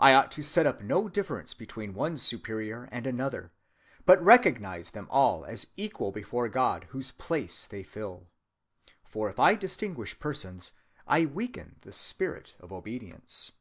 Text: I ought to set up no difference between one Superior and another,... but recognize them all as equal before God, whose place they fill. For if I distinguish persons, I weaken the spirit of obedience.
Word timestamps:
I 0.00 0.12
ought 0.12 0.32
to 0.32 0.42
set 0.42 0.66
up 0.66 0.82
no 0.82 1.08
difference 1.08 1.54
between 1.54 1.94
one 1.94 2.18
Superior 2.18 2.88
and 2.90 3.06
another,... 3.06 3.52
but 4.04 4.20
recognize 4.20 4.90
them 4.90 5.06
all 5.08 5.44
as 5.44 5.68
equal 5.76 6.10
before 6.10 6.48
God, 6.48 6.88
whose 6.90 7.12
place 7.12 7.64
they 7.64 7.84
fill. 7.84 8.26
For 9.04 9.28
if 9.30 9.38
I 9.38 9.54
distinguish 9.54 10.18
persons, 10.18 10.72
I 11.06 11.26
weaken 11.26 11.76
the 11.82 11.92
spirit 11.92 12.56
of 12.58 12.72
obedience. 12.72 13.52